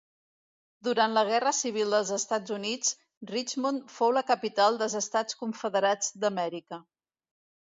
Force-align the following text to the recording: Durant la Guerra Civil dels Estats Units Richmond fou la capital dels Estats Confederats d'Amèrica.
Durant 0.85 1.11
la 1.17 1.23
Guerra 1.27 1.51
Civil 1.57 1.93
dels 1.95 2.11
Estats 2.15 2.53
Units 2.55 2.89
Richmond 3.33 3.93
fou 3.99 4.15
la 4.19 4.25
capital 4.33 4.81
dels 4.81 4.97
Estats 5.03 5.39
Confederats 5.45 6.11
d'Amèrica. 6.25 6.83